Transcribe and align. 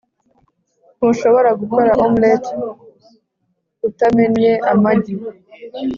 ntushobora 0.97 1.49
gukora 1.61 1.91
omelette 2.05 2.53
utamennye 3.87 4.51
amagi 4.71 5.13